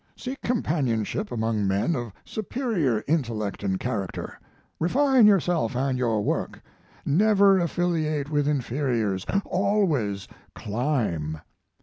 Seek 0.17 0.41
companionship 0.41 1.31
among 1.31 1.67
men 1.67 1.95
of 1.95 2.11
superior 2.25 3.03
intellect 3.07 3.61
and 3.61 3.79
character. 3.79 4.39
Refine 4.79 5.27
yourself 5.27 5.75
and 5.75 5.95
your 5.95 6.23
work. 6.23 6.59
Never 7.05 7.59
affiliate 7.59 8.31
with 8.31 8.47
inferiors; 8.47 9.27
always 9.45 10.27
climb." 10.55 11.39